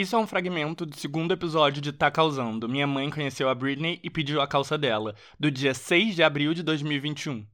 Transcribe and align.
Isso 0.00 0.16
é 0.16 0.18
um 0.18 0.26
fragmento 0.26 0.86
do 0.86 0.96
segundo 0.96 1.34
episódio 1.34 1.82
de 1.82 1.92
Tá 1.92 2.10
Causando. 2.10 2.66
Minha 2.66 2.86
mãe 2.86 3.10
conheceu 3.10 3.50
a 3.50 3.54
Britney 3.54 4.00
e 4.02 4.08
pediu 4.08 4.40
a 4.40 4.46
calça 4.46 4.78
dela, 4.78 5.14
do 5.38 5.50
dia 5.50 5.74
6 5.74 6.16
de 6.16 6.22
abril 6.22 6.54
de 6.54 6.62
2021. 6.62 7.44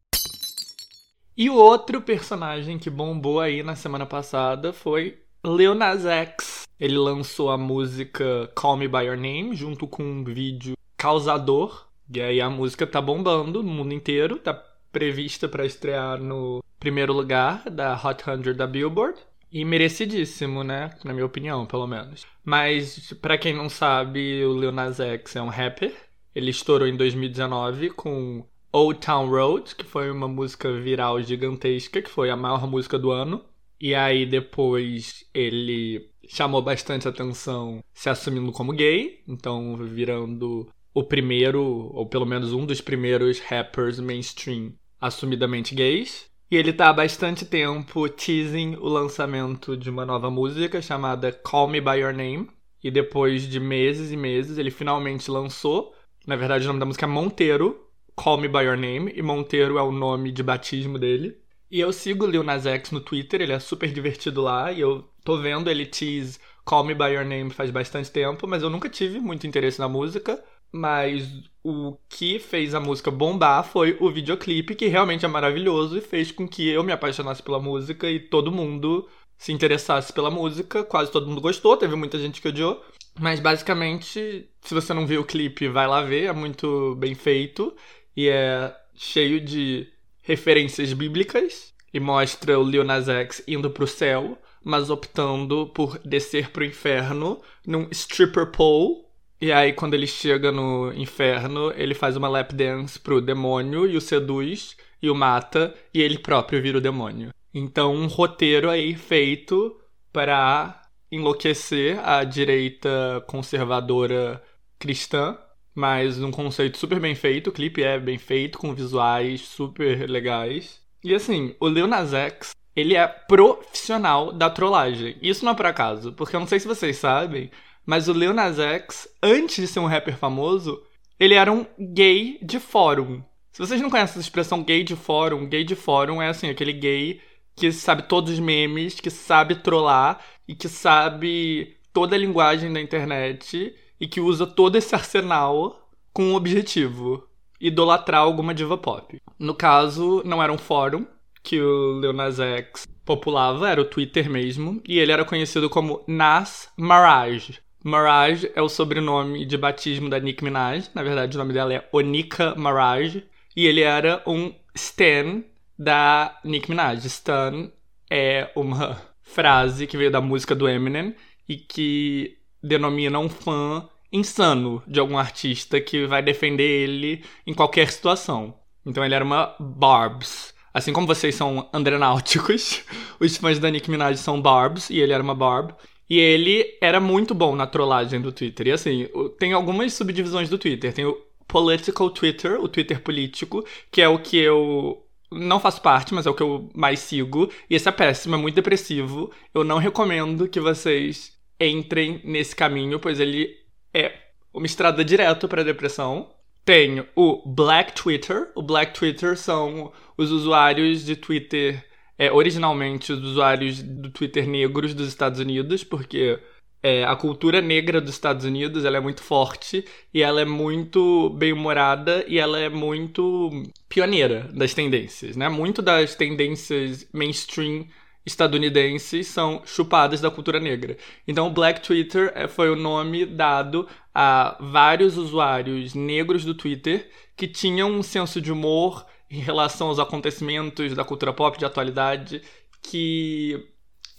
E 1.37 1.51
o 1.51 1.56
outro 1.56 2.01
personagem 2.01 2.79
que 2.79 2.88
bombou 2.88 3.40
aí 3.40 3.64
na 3.64 3.74
semana 3.74 4.06
passada 4.06 4.72
foi 4.72 5.19
Lil 5.45 5.74
Nas 5.74 6.06
X. 6.06 6.69
Ele 6.79 6.96
lançou 6.96 7.51
a 7.51 7.59
música 7.59 8.49
Call 8.54 8.76
Me 8.76 8.87
By 8.87 9.06
Your 9.06 9.17
Name 9.17 9.56
junto 9.56 9.88
com 9.88 10.04
um 10.04 10.22
vídeo 10.22 10.76
causador. 10.97 11.88
E 12.08 12.21
aí 12.21 12.40
a 12.40 12.49
música 12.49 12.87
tá 12.87 13.01
bombando 13.01 13.60
no 13.60 13.72
mundo 13.72 13.92
inteiro, 13.92 14.38
tá 14.38 14.54
prevista 14.92 15.49
para 15.49 15.67
estrear 15.67 16.23
no 16.23 16.62
primeiro 16.78 17.12
lugar 17.12 17.69
da 17.69 18.01
Hot 18.01 18.23
100 18.23 18.55
da 18.55 18.69
Billboard. 18.69 19.19
E 19.57 19.65
merecidíssimo, 19.65 20.62
né? 20.62 20.91
Na 21.02 21.15
minha 21.15 21.25
opinião, 21.25 21.65
pelo 21.65 21.87
menos. 21.87 22.27
Mas, 22.45 23.15
para 23.23 23.38
quem 23.38 23.55
não 23.55 23.70
sabe, 23.70 24.45
o 24.45 24.52
Lil 24.52 24.70
Nas 24.70 25.01
X 25.01 25.34
é 25.34 25.41
um 25.41 25.48
rapper. 25.48 25.95
Ele 26.34 26.51
estourou 26.51 26.87
em 26.87 26.95
2019 26.95 27.88
com 27.88 28.45
Old 28.70 29.00
Town 29.00 29.30
Road, 29.30 29.74
que 29.74 29.87
foi 29.87 30.11
uma 30.11 30.28
música 30.28 30.70
viral 30.78 31.23
gigantesca, 31.23 32.02
que 32.02 32.11
foi 32.11 32.28
a 32.28 32.37
maior 32.37 32.66
música 32.66 32.98
do 32.98 33.11
ano. 33.11 33.47
E 33.80 33.95
aí 33.95 34.27
depois 34.27 35.24
ele 35.33 36.11
chamou 36.28 36.61
bastante 36.61 37.09
atenção 37.09 37.83
se 37.95 38.11
assumindo 38.11 38.52
como 38.52 38.75
gay, 38.75 39.23
então 39.27 39.75
virando 39.78 40.69
o 40.92 41.02
primeiro, 41.02 41.62
ou 41.95 42.05
pelo 42.05 42.27
menos 42.27 42.52
um 42.52 42.66
dos 42.66 42.83
primeiros 42.83 43.41
rappers 43.41 43.98
mainstream 44.00 44.75
assumidamente 45.00 45.75
gays. 45.75 46.30
E 46.48 46.56
ele 46.56 46.73
tá 46.73 46.91
há 46.91 46.92
bastante 46.92 47.45
tempo 47.45 48.09
teasing 48.09 48.77
o 48.77 48.88
lançamento 48.88 49.77
de 49.77 49.91
uma 49.91 50.06
nova 50.06 50.30
música 50.30 50.80
chamada 50.80 51.32
Call 51.32 51.66
Me 51.66 51.80
By 51.80 51.98
Your 51.98 52.12
Name. 52.12 52.48
E 52.82 52.88
depois 52.88 53.48
de 53.48 53.59
meses 53.59 54.12
e 54.12 54.16
meses, 54.16 54.56
ele 54.56 54.70
finalmente 54.70 55.28
lançou. 55.28 55.92
Na 56.24 56.36
verdade, 56.36 56.64
o 56.64 56.69
nome 56.69 56.78
da 56.78 56.86
música 56.86 57.05
é 57.05 57.08
Monteiro, 57.08 57.89
Call 58.14 58.39
Me 58.39 58.47
By 58.47 58.61
Your 58.61 58.77
Name. 58.77 59.12
E 59.17 59.22
Monteiro 59.22 59.77
é 59.77 59.83
o 59.83 59.91
nome 59.91 60.30
de 60.30 60.42
batismo 60.44 61.00
dele. 61.00 61.36
E 61.69 61.80
eu 61.80 61.92
sigo 61.92 62.24
o 62.24 62.30
Lil 62.30 62.44
Nas 62.44 62.64
X 62.64 62.92
no 62.92 63.00
Twitter, 63.00 63.42
ele 63.42 63.52
é 63.52 63.58
super 63.58 63.91
divertido 63.92 64.41
lá. 64.41 64.70
E 64.70 64.80
eu 64.80 65.05
tô 65.24 65.39
vendo 65.39 65.69
ele 65.69 65.84
tease 65.84 66.39
Call 66.64 66.84
Me 66.84 66.94
By 66.94 67.14
Your 67.14 67.24
Name 67.24 67.50
faz 67.50 67.72
bastante 67.72 68.11
tempo, 68.11 68.47
mas 68.47 68.62
eu 68.62 68.70
nunca 68.70 68.89
tive 68.89 69.19
muito 69.19 69.48
interesse 69.48 69.80
na 69.80 69.89
música. 69.89 70.41
Mas 70.77 71.27
o 71.64 71.96
que 72.06 72.38
fez 72.38 72.74
a 72.74 72.80
música 72.80 73.10
bombar 73.10 73.64
foi 73.64 73.96
o 73.98 74.10
videoclipe, 74.10 74.74
que 74.74 74.88
realmente 74.88 75.24
é 75.24 75.28
maravilhoso 75.28 75.96
e 75.96 76.02
fez 76.02 76.30
com 76.30 76.46
que 76.46 76.68
eu 76.68 76.84
me 76.84 76.92
apaixonasse 76.92 77.42
pela 77.42 77.58
música 77.58 78.08
e 78.10 78.20
todo 78.20 78.52
mundo 78.52 79.08
se 79.38 79.52
interessasse 79.52 80.12
pela 80.12 80.30
música. 80.30 80.84
Quase 80.84 81.10
todo 81.10 81.27
mundo 81.27 81.41
gostou, 81.41 81.77
teve 81.77 81.96
muita 81.96 82.18
gente 82.18 82.42
que 82.42 82.48
odiou. 82.48 82.84
Mas 83.18 83.41
basicamente, 83.41 84.50
se 84.60 84.74
você 84.74 84.92
não 84.92 85.06
viu 85.06 85.22
o 85.22 85.24
clipe, 85.24 85.66
vai 85.66 85.86
lá 85.86 86.02
ver, 86.02 86.24
é 86.24 86.33
muito 86.33 86.94
bem 86.96 87.14
feito 87.14 87.74
e 88.14 88.28
é 88.28 88.77
cheio 88.94 89.40
de 89.40 89.88
referências 90.22 90.92
bíblicas 90.92 91.72
e 91.92 91.98
mostra 91.98 92.58
o 92.58 92.68
Lil 92.68 92.84
Nas 92.84 93.08
X 93.08 93.42
indo 93.48 93.70
pro 93.70 93.86
céu, 93.86 94.36
mas 94.62 94.90
optando 94.90 95.68
por 95.68 95.98
descer 96.05 96.50
pro 96.50 96.64
inferno 96.64 97.40
num 97.66 97.88
stripper 97.90 98.50
pole 98.52 99.05
e 99.41 99.53
aí, 99.53 99.73
quando 99.73 99.95
ele 99.95 100.06
chega 100.06 100.51
no 100.51 100.92
inferno, 100.95 101.73
ele 101.77 101.95
faz 101.95 102.17
uma 102.17 102.29
lap 102.29 102.55
dance 102.55 102.98
pro 102.98 103.20
demônio 103.20 103.87
e 103.87 103.97
o 103.97 104.01
seduz 104.01 104.77
e 105.03 105.11
o 105.11 105.15
mata, 105.15 105.75
e 105.92 106.01
ele 106.01 106.19
próprio 106.19 106.62
vira 106.62 106.79
o 106.79 106.81
demônio. 106.81 107.31
Então, 107.53 107.95
um 107.95 108.07
roteiro 108.07 108.70
aí 108.70 108.95
feito 108.95 109.79
para 110.12 110.83
enlouquecer 111.11 111.98
a 112.07 112.25
direita 112.25 113.23
conservadora 113.27 114.42
cristã, 114.79 115.39
mas 115.75 116.23
um 116.23 116.31
conceito 116.31 116.79
super 116.79 116.98
bem 116.98 117.14
feito. 117.14 117.51
O 117.51 117.53
clipe 117.53 117.83
é 117.83 117.98
bem 117.98 118.19
feito, 118.19 118.59
com 118.59 118.75
visuais 118.75 119.42
super 119.42 120.08
legais. 120.08 120.80
E 121.05 121.14
assim, 121.14 121.55
o 121.61 121.69
Lil 121.69 121.86
Nas 121.86 122.14
X, 122.14 122.51
ele 122.75 122.95
é 122.95 123.07
profissional 123.07 124.33
da 124.33 124.48
trollagem. 124.51 125.17
Isso 125.20 125.45
não 125.45 125.52
é 125.52 125.55
por 125.55 125.67
acaso, 125.67 126.13
porque 126.13 126.35
eu 126.35 126.41
não 126.41 126.46
sei 126.46 126.58
se 126.58 126.67
vocês 126.67 126.96
sabem, 126.96 127.51
mas 127.86 128.09
o 128.09 128.13
Lil 128.13 128.35
Nas 128.35 128.59
X, 128.59 129.09
antes 129.23 129.57
de 129.57 129.67
ser 129.67 129.79
um 129.79 129.87
rapper 129.87 130.17
famoso, 130.17 130.83
ele 131.19 131.35
era 131.35 131.53
um 131.53 131.65
gay 131.79 132.39
de 132.43 132.59
fórum. 132.59 133.23
Se 133.53 133.61
vocês 133.61 133.81
não 133.81 133.89
conhecem 133.89 134.13
essa 134.13 134.21
expressão 134.21 134.63
gay 134.63 134.83
de 134.83 134.97
fórum, 134.97 135.49
gay 135.49 135.65
de 135.65 135.77
fórum 135.77 136.21
é 136.21 136.29
assim, 136.29 136.51
aquele 136.51 136.73
gay 136.73 137.21
que 137.55 137.73
sabe 137.73 138.03
todos 138.03 138.33
os 138.33 138.39
memes, 138.39 139.01
que 139.01 139.09
sabe 139.09 139.55
trollar 139.55 140.21
e 140.47 140.55
que 140.55 140.69
sabe 140.69 141.77
toda 141.93 142.15
a 142.15 142.19
linguagem 142.19 142.71
da 142.71 142.81
internet 142.81 143.75
e 143.99 144.07
que 144.07 144.21
usa 144.21 144.47
todo 144.47 144.77
esse 144.77 144.95
arsenal 144.95 145.89
com 146.13 146.25
um 146.25 146.35
objetivo: 146.35 147.27
idolatrar 147.59 148.21
alguma 148.21 148.53
diva 148.53 148.77
pop. 148.77 149.19
No 149.39 149.55
caso, 149.55 150.23
não 150.25 150.43
era 150.43 150.53
um 150.53 150.59
fórum 150.59 151.07
que 151.43 151.61
o 151.61 152.01
Lil 152.01 152.13
Nas 152.13 152.39
X 152.41 152.87
populava, 153.05 153.71
era 153.71 153.81
o 153.81 153.85
Twitter 153.85 154.29
mesmo, 154.29 154.83
e 154.87 154.99
ele 154.99 155.13
era 155.13 155.25
conhecido 155.25 155.71
como 155.71 156.03
Nas 156.09 156.69
Maraj, 156.77 157.61
Maraj 157.87 158.51
é 158.53 158.61
o 158.61 158.69
sobrenome 158.69 159.47
de 159.47 159.57
batismo 159.57 160.11
da 160.11 160.19
Nicki 160.19 160.43
Minaj. 160.43 160.91
Na 160.93 161.05
verdade, 161.05 161.37
o 161.37 161.39
nome 161.39 161.53
dela 161.53 161.73
é 161.73 161.89
Onika 161.93 162.53
Maraj. 162.57 163.23
E 163.57 163.65
ele 163.65 163.81
era 163.81 164.21
um 164.27 164.53
stan 164.75 165.45
da 165.79 166.37
Nicki 166.43 166.69
Minaj. 166.69 167.07
Stan 167.07 167.71
é 168.11 168.51
uma 168.57 169.01
frase 169.23 169.87
que 169.87 169.97
veio 169.97 170.11
da 170.11 170.21
música 170.21 170.53
do 170.53 170.69
Eminem 170.69 171.15
e 171.49 171.57
que 171.57 172.37
denomina 172.61 173.21
um 173.21 173.29
fã 173.29 173.89
insano 174.13 174.83
de 174.85 174.99
algum 174.99 175.17
artista 175.17 175.81
que 175.81 176.07
vai 176.07 176.21
defender 176.21 176.69
ele 176.69 177.25
em 177.47 177.55
qualquer 177.55 177.89
situação. 177.93 178.59
Então 178.85 179.05
ele 179.05 179.15
era 179.15 179.25
uma 179.25 179.55
Barbs. 179.61 180.53
Assim 180.75 180.93
como 180.93 181.07
vocês 181.07 181.37
são 181.37 181.71
andrenáuticos, 181.73 182.83
os 183.21 183.37
fãs 183.37 183.61
da 183.61 183.71
Nicki 183.71 183.93
Minaj 183.93 184.19
são 184.19 184.43
Barbs 184.43 184.91
e 184.91 184.99
ele 184.99 185.13
era 185.13 185.23
uma 185.23 185.37
Barb. 185.37 185.73
E 186.09 186.19
ele 186.19 186.77
era 186.81 187.00
muito 187.00 187.34
bom 187.34 187.56
na 187.56 187.67
trollagem 187.67 188.21
do 188.21 188.33
Twitter. 188.33 188.69
E 188.69 188.72
assim, 188.72 189.09
tem 189.39 189.53
algumas 189.53 189.93
subdivisões 189.93 190.49
do 190.49 190.59
Twitter. 190.59 190.93
Tem 190.93 191.05
o 191.05 191.21
Political 191.49 192.11
Twitter, 192.11 192.61
o 192.61 192.69
Twitter 192.69 193.00
político, 193.00 193.65
que 193.91 194.03
é 194.03 194.09
o 194.09 194.19
que 194.19 194.37
eu 194.37 195.03
não 195.31 195.61
faço 195.61 195.81
parte, 195.81 196.15
mas 196.15 196.27
é 196.27 196.31
o 196.31 196.34
que 196.34 196.43
eu 196.43 196.69
mais 196.75 197.00
sigo. 197.00 197.50
E 197.69 197.75
esse 197.75 197.89
é 197.89 197.93
péssimo, 197.93 198.34
é 198.34 198.39
muito 198.39 198.55
depressivo. 198.55 199.31
Eu 199.55 199.65
não 199.65 199.78
recomendo 199.78 200.49
que 200.49 200.61
vocês 200.61 201.33
entrem 201.61 202.21
nesse 202.25 202.55
caminho, 202.55 202.99
pois 203.00 203.21
ele 203.21 203.55
é 203.93 204.12
uma 204.53 204.66
estrada 204.66 205.05
direta 205.05 205.47
para 205.49 205.65
depressão. 205.65 206.31
Tem 206.65 207.06
o 207.15 207.43
Black 207.47 207.93
Twitter. 207.93 208.50
O 208.55 208.62
Black 208.62 208.99
Twitter 208.99 209.37
são 209.37 209.93
os 210.16 210.31
usuários 210.31 211.05
de 211.05 211.15
Twitter 211.15 211.84
é, 212.19 212.32
originalmente 212.32 213.12
os 213.12 213.22
usuários 213.22 213.82
do 213.82 214.10
Twitter 214.10 214.49
negros 214.49 214.94
dos 214.94 215.09
Estados 215.09 215.41
Unidos, 215.41 215.84
porque 215.84 216.38
é, 216.82 217.04
a 217.04 217.16
cultura 217.16 217.60
negra 217.60 218.00
dos 218.00 218.15
Estados 218.15 218.44
Unidos 218.44 218.84
ela 218.84 218.97
é 218.97 219.00
muito 219.00 219.22
forte 219.22 219.84
e 220.15 220.22
ela 220.22 220.41
é 220.41 220.44
muito 220.44 221.31
bem-humorada 221.31 222.25
e 222.28 222.38
ela 222.38 222.59
é 222.59 222.69
muito 222.69 223.50
pioneira 223.88 224.49
das 224.54 224.72
tendências, 224.72 225.37
né? 225.37 225.49
Muito 225.49 225.82
das 225.82 226.15
tendências 226.15 227.09
mainstream 227.12 227.87
estadunidenses 228.25 229.28
são 229.28 229.62
chupadas 229.65 230.21
da 230.21 230.31
cultura 230.31 230.59
negra. 230.59 230.97
Então, 231.27 231.53
Black 231.53 231.81
Twitter 231.81 232.33
é, 232.34 232.48
foi 232.48 232.69
o 232.71 232.77
nome 232.77 233.25
dado 233.25 233.88
a 234.12 234.56
vários 234.60 235.16
usuários 235.16 235.94
negros 235.94 236.44
do 236.44 236.54
Twitter 236.54 237.09
que 237.37 237.47
tinham 237.47 237.91
um 237.91 238.03
senso 238.03 238.41
de 238.41 238.50
humor 238.50 239.06
em 239.31 239.41
relação 239.41 239.89
aos 239.89 239.99
acontecimentos 239.99 240.95
da 240.95 241.05
cultura 241.05 241.33
pop 241.33 241.59
de 241.59 241.65
atualidade 241.65 242.43
que 242.83 243.69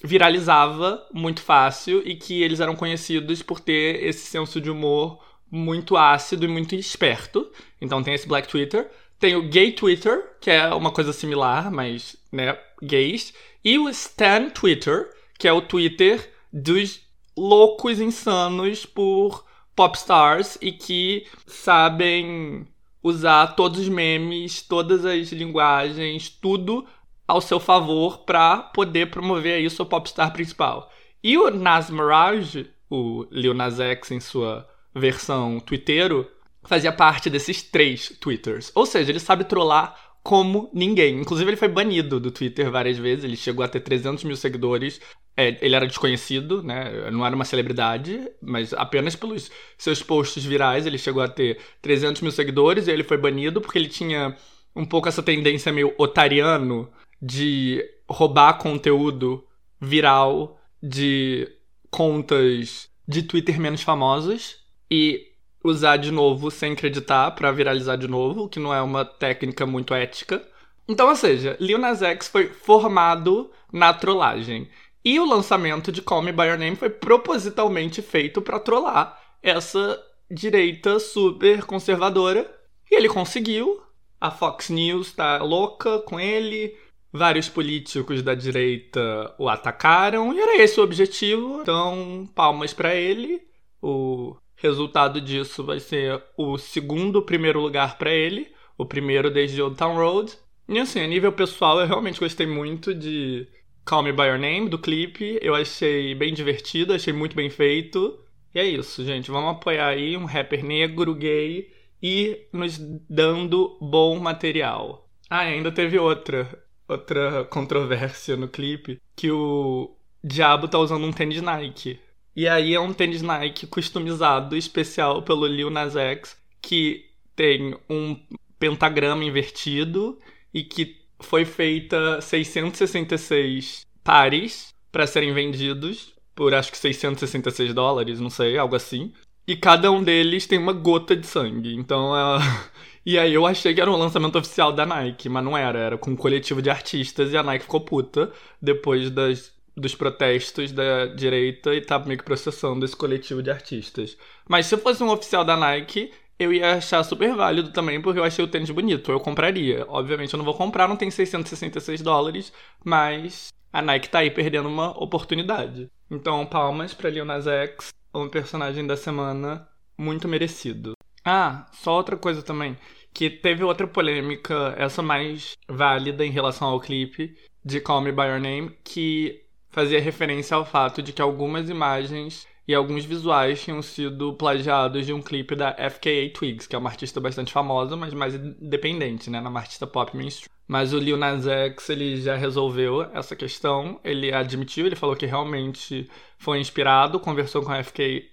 viralizava 0.04 1.06
muito 1.14 1.42
fácil 1.42 2.02
e 2.06 2.16
que 2.16 2.44
eles 2.44 2.60
eram 2.60 2.76
conhecidos 2.76 3.42
por 3.42 3.60
ter 3.60 4.04
esse 4.04 4.28
senso 4.28 4.62
de 4.62 4.70
humor 4.70 5.20
muito 5.50 5.96
ácido 5.98 6.46
e 6.46 6.48
muito 6.48 6.76
esperto. 6.76 7.50
Então 7.82 8.04
tem 8.04 8.14
esse 8.14 8.28
Black 8.28 8.48
Twitter. 8.48 8.90
Tem 9.20 9.36
o 9.36 9.50
Gay 9.50 9.72
Twitter, 9.72 10.38
que 10.40 10.52
é 10.52 10.68
uma 10.74 10.92
coisa 10.92 11.12
similar, 11.12 11.72
mas, 11.72 12.16
né, 12.32 12.58
gays. 12.82 13.34
E 13.64 13.80
o 13.80 13.90
Stan 13.90 14.50
Twitter, 14.50 15.10
que 15.40 15.48
é 15.48 15.54
o 15.54 15.62
Twitter 15.62 16.32
dos 16.54 17.02
loucos 17.36 18.00
insanos 18.00 18.86
por 18.86 19.46
popstars 19.76 20.58
e 20.62 20.72
que 20.72 21.26
sabem 21.46 22.68
usar 23.08 23.56
todos 23.56 23.80
os 23.80 23.90
memes, 23.90 24.62
todas 24.62 25.06
as 25.06 25.32
linguagens, 25.32 26.30
tudo 26.30 26.86
ao 27.28 27.42
seu 27.42 27.60
favor 27.60 28.20
para 28.20 28.58
poder 28.58 29.10
promover 29.10 29.56
aí 29.56 29.70
sua 29.70 29.86
popstar 29.86 30.32
principal. 30.32 30.92
E 31.24 31.38
o 31.38 31.50
Nas 31.50 31.90
Mirage, 31.90 32.70
o 32.90 33.26
Lil 33.32 33.54
Nas 33.54 33.80
X 33.80 34.12
em 34.12 34.20
sua 34.20 34.68
versão 34.94 35.60
twitteiro, 35.60 36.30
fazia 36.64 36.92
parte 36.92 37.30
desses 37.30 37.62
três 37.64 38.10
twitters. 38.20 38.72
Ou 38.76 38.86
seja, 38.86 39.12
ele 39.12 39.20
sabe 39.20 39.44
trollar 39.44 40.07
como 40.24 40.70
ninguém. 40.74 41.20
Inclusive, 41.20 41.50
ele 41.50 41.58
foi 41.58 41.68
banido 41.68 42.20
do 42.20 42.32
Twitter 42.32 42.70
várias 42.70 42.98
vezes. 42.98 43.24
Ele 43.24 43.38
chegou 43.38 43.64
a 43.64 43.68
ter 43.68 43.80
300 43.80 44.24
mil 44.24 44.36
seguidores. 44.36 45.00
É, 45.36 45.58
ele 45.62 45.76
era 45.76 45.88
desconhecido, 45.88 46.64
né? 46.64 47.10
Não 47.12 47.26
era 47.26 47.36
uma 47.36 47.46
celebridade, 47.46 48.28
mas 48.42 48.74
apenas 48.74 49.16
pelos 49.16 49.52
seus 49.78 50.02
posts 50.02 50.44
virais 50.44 50.86
ele 50.88 50.98
chegou 50.98 51.22
a 51.22 51.28
ter 51.28 51.60
300 51.82 52.22
mil 52.22 52.32
seguidores 52.32 52.88
e 52.88 52.92
ele 52.92 53.04
foi 53.04 53.18
banido 53.18 53.62
porque 53.62 53.78
ele 53.78 53.88
tinha 53.88 54.36
um 54.76 54.84
pouco 54.84 55.08
essa 55.08 55.22
tendência 55.22 55.72
meio 55.72 55.94
otariano 55.98 56.90
de 57.22 57.84
roubar 58.10 58.58
conteúdo 58.58 59.44
viral 59.80 60.60
de 60.82 61.48
contas 61.90 62.90
de 63.08 63.24
Twitter 63.24 63.60
menos 63.60 63.82
famosas 63.82 64.58
e 64.90 65.28
usar 65.68 65.98
de 65.98 66.12
novo 66.12 66.50
sem 66.50 66.74
acreditar 66.74 67.32
para 67.32 67.52
viralizar 67.52 67.96
de 67.96 68.08
novo, 68.08 68.50
que 68.50 68.60
não 68.60 68.74
é 68.74 68.82
uma 68.82 69.06
técnica 69.06 69.66
muito 69.66 69.94
ética. 69.94 70.44
Então, 70.88 71.10
ou 71.10 71.16
seja, 71.16 71.58
Lil 71.60 71.78
Nas 71.78 72.02
X 72.02 72.28
foi 72.28 72.48
formado 72.48 73.52
na 73.72 73.94
trollagem. 73.94 74.70
E 75.04 75.20
o 75.20 75.26
lançamento 75.26 75.92
de 75.92 76.02
Call 76.02 76.22
Me 76.22 76.32
By 76.32 76.44
Your 76.44 76.58
Name 76.58 76.76
foi 76.76 76.90
propositalmente 76.90 78.02
feito 78.02 78.42
para 78.42 78.60
trollar 78.60 79.18
essa 79.42 80.02
direita 80.30 81.00
super 81.00 81.64
conservadora. 81.64 82.50
E 82.90 82.96
ele 82.96 83.10
conseguiu. 83.10 83.82
A 84.20 84.32
Fox 84.32 84.70
News 84.70 85.14
tá 85.14 85.42
louca 85.44 86.00
com 86.00 86.20
ele. 86.20 86.76
Vários 87.12 87.48
políticos 87.48 88.22
da 88.22 88.36
direita 88.36 89.34
o 89.38 89.48
atacaram 89.48 90.34
e 90.34 90.40
era 90.40 90.62
esse 90.62 90.80
o 90.80 90.84
objetivo. 90.84 91.62
Então, 91.62 92.30
palmas 92.36 92.74
para 92.74 92.96
ele. 92.96 93.42
O 93.82 94.36
resultado 94.58 95.22
disso 95.22 95.64
vai 95.64 95.80
ser 95.80 96.22
o 96.36 96.58
segundo 96.58 97.22
primeiro 97.22 97.62
lugar 97.62 97.98
para 97.98 98.12
ele, 98.12 98.52
o 98.78 98.86
primeiro 98.86 99.32
desde 99.32 99.62
Old 99.62 99.78
Town 99.78 99.96
Road. 99.96 100.34
E 100.68 100.78
assim, 100.80 101.00
a 101.00 101.08
nível 101.08 101.32
pessoal, 101.32 101.80
eu 101.80 101.88
realmente 101.88 102.20
gostei 102.20 102.46
muito 102.46 102.94
de 102.94 103.48
Call 103.86 104.04
Me 104.04 104.12
By 104.12 104.24
Your 104.24 104.40
Name, 104.40 104.68
do 104.68 104.78
clipe. 104.78 105.40
Eu 105.42 105.56
achei 105.56 106.14
bem 106.14 106.34
divertido, 106.34 106.94
achei 106.94 107.14
muito 107.14 107.36
bem 107.36 107.50
feito. 107.50 108.20
E 108.54 108.60
é 108.60 108.66
isso, 108.66 109.06
gente. 109.06 109.32
Vamos 109.32 109.52
apoiar 109.52 109.88
aí 109.88 110.18
um 110.18 110.26
rapper 110.26 110.66
negro, 110.66 111.16
gay 111.16 111.72
e 112.04 112.48
nos 112.52 112.78
dando 113.10 113.78
bom 113.80 114.20
material. 114.20 115.08
Ah, 115.30 115.40
ainda 115.40 115.72
teve 115.72 115.98
outra 115.98 116.68
outra 116.88 117.44
controvérsia 117.46 118.38
no 118.38 118.48
clipe, 118.48 119.02
que 119.16 119.30
o 119.30 119.96
Diabo 120.24 120.68
tá 120.68 120.80
usando 120.80 121.06
um 121.06 121.12
tênis 121.12 121.42
Nike. 121.42 122.00
E 122.38 122.48
aí 122.48 122.76
é 122.76 122.80
um 122.80 122.94
tênis 122.94 123.24
Nike 123.24 123.66
customizado, 123.68 124.56
especial 124.56 125.24
pelo 125.24 125.48
Lil 125.48 125.72
Nas 125.72 125.96
X, 125.96 126.38
que 126.62 127.06
tem 127.36 127.76
um 127.90 128.16
pentagrama 128.60 129.24
invertido 129.24 130.20
e 130.54 130.64
que 130.64 130.96
foi 131.20 131.46
feita 131.46 132.22
666 132.22 133.86
pares 134.04 134.72
para 134.92 135.08
serem 135.08 135.34
vendidos 135.34 136.16
por 136.38 136.54
acho 136.54 136.72
que 136.72 136.78
666 136.78 137.74
dólares, 137.74 138.20
não 138.20 138.30
sei, 138.30 138.60
algo 138.60 138.76
assim. 138.76 139.12
E 139.48 139.56
cada 139.56 139.92
um 139.92 140.04
deles 140.04 140.46
tem 140.46 140.60
uma 140.60 140.72
gota 140.72 141.16
de 141.16 141.26
sangue. 141.26 141.74
Então 141.74 142.16
é 142.16 142.40
e 143.04 143.18
aí 143.18 143.34
eu 143.34 143.48
achei 143.48 143.74
que 143.74 143.82
era 143.82 143.90
um 143.90 143.98
lançamento 143.98 144.38
oficial 144.38 144.72
da 144.72 144.86
Nike, 144.86 145.28
mas 145.28 145.44
não 145.44 145.58
era, 145.58 145.80
era 145.80 145.98
com 145.98 146.12
um 146.12 146.16
coletivo 146.16 146.62
de 146.62 146.70
artistas 146.70 147.34
e 147.34 147.38
a 147.38 147.42
Nike 147.42 147.64
ficou 147.64 147.82
puta 147.82 148.32
depois 148.62 149.10
das, 149.10 149.52
dos 149.78 149.94
protestos 149.94 150.72
da 150.72 151.06
direita 151.06 151.74
e 151.74 151.82
tava 151.82 152.08
meio 152.08 152.18
que 152.18 152.26
processando 152.26 152.84
esse 152.84 152.96
coletivo 152.96 153.44
de 153.44 153.52
artistas. 153.52 154.18
Mas 154.50 154.66
se 154.66 154.76
fosse 154.78 155.04
um 155.04 155.12
oficial 155.12 155.46
da 155.46 155.56
Nike, 155.56 156.12
eu 156.40 156.52
ia 156.52 156.74
achar 156.74 157.04
super 157.04 157.36
válido 157.36 157.72
também, 157.72 158.02
porque 158.02 158.20
eu 158.20 158.24
achei 158.24 158.44
o 158.44 158.48
tênis 158.48 158.72
bonito, 158.72 159.12
eu 159.12 159.20
compraria. 159.20 159.86
Obviamente 159.88 160.34
eu 160.34 160.38
não 160.38 160.46
vou 160.46 160.56
comprar, 160.56 160.88
não 160.88 160.96
tem 160.96 161.12
666 161.12 162.02
dólares, 162.02 162.52
mas 162.84 163.50
a 163.72 163.82
Nike 163.82 164.10
tá 164.10 164.20
aí 164.20 164.32
perdendo 164.32 164.68
uma 164.68 164.92
oportunidade. 165.02 165.90
Então, 166.10 166.46
palmas 166.46 166.94
pra 166.94 167.10
Lil 167.10 167.26
Nas 167.26 167.46
X, 167.46 167.90
um 168.14 168.28
personagem 168.28 168.86
da 168.88 168.98
semana 168.98 169.68
muito 169.98 170.28
merecido. 170.28 170.94
Ah, 171.24 171.66
só 171.74 171.96
outra 171.96 172.16
coisa 172.18 172.42
também 172.42 172.78
que 173.18 173.32
teve 173.32 173.64
outra 173.64 173.88
polêmica, 173.88 174.76
essa 174.78 175.02
mais 175.02 175.58
válida 175.68 176.24
em 176.24 176.30
relação 176.30 176.68
ao 176.68 176.80
clipe 176.80 177.36
de 177.66 177.82
Call 177.82 178.02
Me 178.02 178.12
By 178.12 178.28
Your 178.28 178.40
Name, 178.40 178.78
que 178.84 179.44
fazia 179.78 180.02
referência 180.02 180.58
ao 180.58 180.66
fato 180.66 181.04
de 181.04 181.14
que 181.14 181.22
algumas 181.22 181.70
imagens 181.70 182.48
e 182.68 182.74
alguns 182.74 183.06
visuais 183.06 183.62
tinham 183.62 183.80
sido 183.84 184.34
plagiados 184.34 185.06
de 185.06 185.14
um 185.14 185.22
clipe 185.22 185.56
da 185.56 185.72
FKA 185.72 186.32
Twigs, 186.34 186.66
que 186.66 186.76
é 186.76 186.80
uma 186.80 186.90
artista 186.90 187.22
bastante 187.22 187.54
famosa, 187.54 187.96
mas 187.96 188.12
mais 188.12 188.34
independente, 188.34 189.30
né, 189.30 189.40
uma 189.40 189.60
artista 189.60 189.86
pop 189.86 190.18
mainstream. 190.18 190.50
Mas 190.68 190.94
o 190.94 190.98
Lil 190.98 191.16
Nas 191.16 191.46
X, 191.46 191.90
ele 191.92 192.20
já 192.20 192.36
resolveu 192.36 193.04
essa 193.14 193.36
questão, 193.36 194.02
ele 194.04 194.34
admitiu, 194.34 194.88
ele 194.88 194.96
falou 194.96 195.16
que 195.16 195.28
realmente 195.28 196.10
foi 196.40 196.60
inspirado, 196.60 197.20
conversou 197.20 197.62
com 197.62 197.72
a 197.72 197.84
FKA 197.84 198.24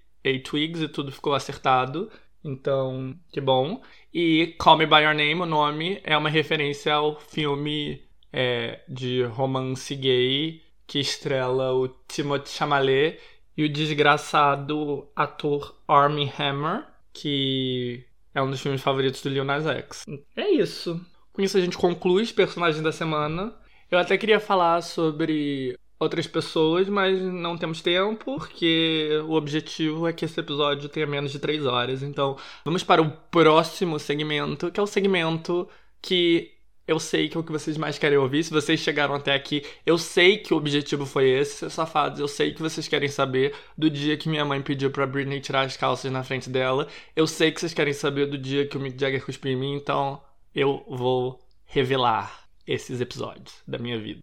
Twigs 0.43 0.81
e 0.81 0.89
tudo 0.89 1.13
ficou 1.13 1.35
acertado. 1.35 2.11
Então, 2.43 3.15
que 3.31 3.41
bom. 3.41 3.83
E 4.15 4.55
Call 4.59 4.79
Me 4.79 4.87
By 4.87 5.03
Your 5.03 5.15
Name, 5.15 5.43
o 5.43 5.47
nome, 5.47 6.01
é 6.05 6.17
uma 6.17 6.31
referência 6.31 6.95
ao 6.95 7.21
filme 7.21 8.01
é, 8.33 8.81
de 8.89 9.25
romance 9.25 9.95
gay 9.95 10.64
que 10.87 10.99
estrela 10.99 11.73
o 11.73 11.89
Timothée 12.09 12.53
Chalamet 12.53 13.19
e 13.57 13.65
o 13.65 13.69
desgraçado 13.69 15.09
ator 15.15 15.75
Armie 15.87 16.33
Hammer, 16.39 16.85
que 17.13 18.05
é 18.35 18.43
um 18.43 18.51
dos 18.51 18.61
filmes 18.61 18.83
favoritos 18.83 19.23
do 19.23 19.45
Nas 19.45 19.67
X. 19.67 20.05
É 20.37 20.51
isso. 20.51 21.01
Com 21.33 21.43
isso 21.43 21.57
a 21.57 21.61
gente 21.61 21.79
conclui 21.79 22.23
os 22.23 22.33
personagens 22.33 22.83
da 22.83 22.93
semana. 22.93 23.55
Eu 23.91 23.99
até 23.99 24.17
queria 24.19 24.41
falar 24.41 24.83
sobre 24.83 25.79
outras 25.99 26.27
pessoas, 26.27 26.89
mas 26.89 27.21
não 27.21 27.57
temos 27.57 27.81
tempo, 27.81 28.37
porque 28.37 29.09
o 29.27 29.33
objetivo 29.33 30.07
é 30.07 30.13
que 30.13 30.25
esse 30.25 30.39
episódio 30.39 30.89
tenha 30.89 31.07
menos 31.07 31.33
de 31.33 31.39
três 31.39 31.65
horas. 31.65 32.03
Então, 32.03 32.37
vamos 32.65 32.83
para 32.83 33.01
o 33.01 33.11
próximo 33.11 33.99
segmento, 33.99 34.71
que 34.71 34.81
é 34.81 34.83
o 34.83 34.87
segmento 34.87 35.69
que 36.03 36.54
eu 36.87 36.99
sei 37.01 37.29
que 37.29 37.37
é 37.37 37.41
o 37.41 37.45
que 37.45 37.53
vocês 37.53 37.77
mais 37.77 37.99
querem 37.99 38.19
ouvir. 38.19 38.45
Se 38.45 38.51
vocês 38.51 38.79
chegaram 38.81 39.15
até 39.15 39.35
aqui, 39.35 39.65
eu 39.87 39.97
sei 39.97 40.39
que 40.39 40.53
o 40.53 40.57
objetivo 40.57 41.07
foi 41.07 41.31
esse, 41.31 41.57
seus 41.57 41.73
safados. 41.73 42.21
Eu 42.21 42.29
sei 42.29 42.53
que 42.53 42.61
vocês 42.61 42.87
querem 42.87 43.09
saber 43.09 43.55
do 43.77 43.89
dia 43.89 44.17
que 44.17 44.29
minha 44.29 44.45
mãe 44.45 44.61
pediu 44.61 44.91
pra 44.91 45.07
Britney 45.07 45.41
tirar 45.41 45.63
as 45.63 45.77
calças 45.77 46.13
na 46.13 46.23
frente 46.23 46.51
dela. 46.51 46.87
Eu 47.17 47.27
sei 47.27 47.51
que 47.51 47.61
vocês 47.61 47.75
querem 47.75 47.95
saber 47.95 48.27
do 48.27 48.37
dia 48.37 48.67
que 48.67 48.77
o 48.77 48.81
Mick 48.81 49.01
Jagger 49.01 49.25
cuspiu 49.25 49.53
em 49.53 49.57
mim, 49.57 49.75
então 49.75 50.21
eu 50.55 50.85
vou 50.89 51.41
revelar 51.65 52.45
esses 52.67 53.01
episódios 53.01 53.63
da 53.67 53.79
minha 53.79 53.99
vida. 53.99 54.21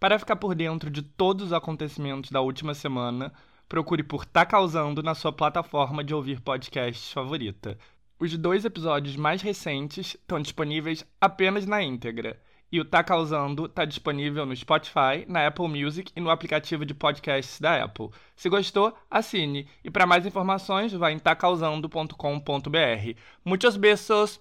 Para 0.00 0.18
ficar 0.18 0.36
por 0.36 0.54
dentro 0.54 0.90
de 0.90 1.02
todos 1.02 1.46
os 1.46 1.52
acontecimentos 1.52 2.30
da 2.30 2.40
última 2.40 2.74
semana, 2.74 3.32
procure 3.68 4.02
por 4.02 4.24
Tá 4.26 4.44
Causando 4.44 5.02
na 5.02 5.14
sua 5.14 5.32
plataforma 5.32 6.02
de 6.02 6.12
ouvir 6.12 6.40
podcasts 6.40 7.12
favorita. 7.12 7.78
Os 8.22 8.38
dois 8.38 8.64
episódios 8.64 9.16
mais 9.16 9.42
recentes 9.42 10.14
estão 10.14 10.40
disponíveis 10.40 11.04
apenas 11.20 11.66
na 11.66 11.82
íntegra. 11.82 12.40
E 12.70 12.78
o 12.78 12.84
Tá 12.84 13.02
Causando 13.02 13.66
está 13.66 13.84
disponível 13.84 14.46
no 14.46 14.54
Spotify, 14.54 15.26
na 15.26 15.44
Apple 15.44 15.66
Music 15.66 16.12
e 16.14 16.20
no 16.20 16.30
aplicativo 16.30 16.86
de 16.86 16.94
podcasts 16.94 17.60
da 17.60 17.82
Apple. 17.82 18.10
Se 18.36 18.48
gostou, 18.48 18.96
assine. 19.10 19.66
E 19.82 19.90
para 19.90 20.06
mais 20.06 20.24
informações, 20.24 20.92
vá 20.92 21.10
em 21.10 21.18
tacausando.com.br. 21.18 23.18
Muitos 23.44 23.76
beijos! 23.76 24.38